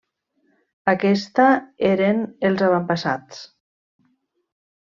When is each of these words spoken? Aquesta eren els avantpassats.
Aquesta 0.93 1.45
eren 1.91 2.23
els 2.51 2.65
avantpassats. 2.69 3.45